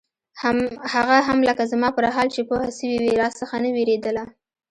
[0.93, 4.23] هغه هم لکه زما پر حال چې پوهه سوې وي راڅخه نه وېرېدله.